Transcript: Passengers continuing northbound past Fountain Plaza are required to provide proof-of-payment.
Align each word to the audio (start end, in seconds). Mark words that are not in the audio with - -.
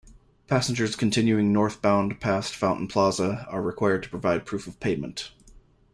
Passengers 0.47 0.95
continuing 0.95 1.53
northbound 1.53 2.19
past 2.19 2.55
Fountain 2.55 2.87
Plaza 2.87 3.45
are 3.51 3.61
required 3.61 4.01
to 4.01 4.09
provide 4.09 4.47
proof-of-payment. 4.47 5.29